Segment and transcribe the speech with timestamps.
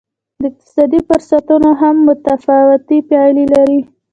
[0.41, 3.81] د اقتصادي فرصتونو هم متفاوتې پایلې لرلې.